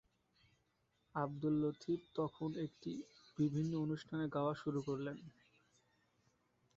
আব্দুল 1.15 1.55
লতিফ 1.63 2.01
তখন 2.15 2.49
এটি 2.65 2.93
বিভিন্ন 3.37 3.71
অনুষ্ঠানে 3.77 4.25
গাওয়া 4.27 4.53
শুরু 4.55 4.79
করেন। 4.81 5.17